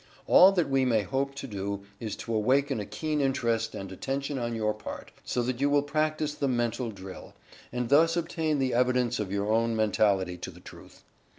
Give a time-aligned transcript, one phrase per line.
[0.25, 4.39] All that we may hope to do is to awaken a keen interest and attention
[4.39, 7.35] on your part, so that you will practice the Mental Drill,
[7.71, 11.03] and thus obtain the evidence of your own mentality to the truth.